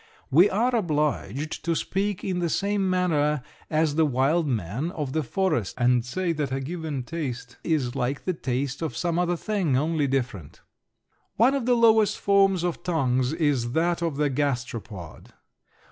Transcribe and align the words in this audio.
We 0.31 0.49
are 0.49 0.75
obliged 0.75 1.63
to 1.63 1.75
speak 1.75 2.23
in 2.23 2.39
the 2.39 2.49
same 2.49 2.89
manner 2.89 3.43
as 3.69 3.93
the 3.93 4.05
wild 4.07 4.47
man 4.47 4.89
of 4.89 5.13
the 5.13 5.21
forest 5.21 5.75
and 5.77 6.03
say 6.03 6.33
that 6.33 6.51
a 6.51 6.59
given 6.59 7.03
taste 7.03 7.57
is 7.63 7.93
like 7.95 8.25
the 8.25 8.33
taste 8.33 8.81
of 8.81 8.97
some 8.97 9.19
other 9.19 9.37
thing, 9.37 9.77
only 9.77 10.07
different. 10.07 10.61
One 11.35 11.53
of 11.53 11.67
the 11.67 11.75
lowest 11.75 12.17
forms 12.17 12.63
of 12.63 12.81
tongues 12.81 13.31
is 13.31 13.73
that 13.73 14.01
of 14.01 14.17
the 14.17 14.31
gasteropod. 14.31 15.33